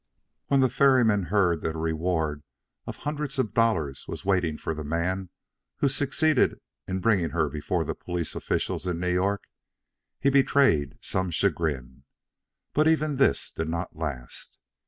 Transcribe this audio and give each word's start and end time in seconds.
When 0.47 0.61
the 0.61 0.69
ferryman 0.71 1.25
heard 1.25 1.61
that 1.61 1.75
a 1.75 1.77
reward 1.77 2.41
of 2.87 2.95
hundreds 2.95 3.37
of 3.37 3.53
dollars 3.53 4.05
was 4.07 4.25
waiting 4.25 4.57
for 4.57 4.73
the 4.73 4.83
man 4.83 5.29
who 5.77 5.87
succeeded 5.89 6.59
in 6.87 7.01
bringing 7.01 7.29
her 7.29 7.49
before 7.49 7.85
the 7.85 7.93
police 7.93 8.33
officials 8.33 8.87
in 8.87 8.99
New 8.99 9.13
York, 9.13 9.43
he 10.19 10.31
betrayed 10.31 10.97
some 11.01 11.29
chagrin, 11.29 12.03
but 12.73 12.87
even 12.87 13.17
this 13.17 13.51
did 13.51 13.69
not 13.69 13.95
last. 13.95 14.57